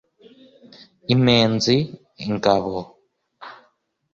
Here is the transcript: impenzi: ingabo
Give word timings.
impenzi: 1.13 1.75
ingabo 2.25 2.75